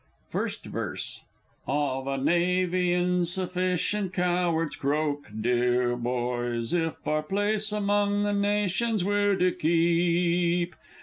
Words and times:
First 0.31 0.65
Verse. 0.65 1.21
Of 1.67 2.07
a 2.07 2.17
Navy 2.17 2.91
insufficient 2.91 4.13
cowards 4.13 4.75
croak, 4.75 5.27
deah 5.39 5.95
boys! 5.95 6.73
If 6.73 7.07
our 7.07 7.21
place 7.21 7.71
among 7.71 8.23
the 8.23 8.33
nations 8.33 9.03
we're 9.03 9.35
to 9.35 9.51
keep. 9.51 10.75